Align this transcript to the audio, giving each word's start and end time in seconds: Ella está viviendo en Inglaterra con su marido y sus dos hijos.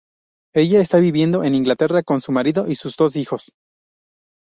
Ella 0.55 0.79
está 0.79 0.97
viviendo 0.97 1.43
en 1.43 1.53
Inglaterra 1.53 2.01
con 2.01 2.21
su 2.21 2.31
marido 2.31 2.67
y 2.67 2.73
sus 2.73 2.97
dos 2.97 3.15
hijos. 3.15 3.53